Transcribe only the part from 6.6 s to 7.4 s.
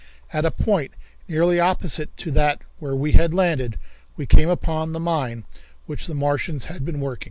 had been working.